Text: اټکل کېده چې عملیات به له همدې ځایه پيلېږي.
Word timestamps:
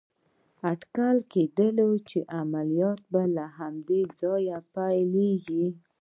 اټکل 0.71 1.17
کېده 1.31 1.67
چې 2.09 2.19
عملیات 2.39 3.01
به 3.11 3.23
له 3.35 3.45
همدې 3.57 4.01
ځایه 4.19 4.57
پيلېږي. 4.75 5.65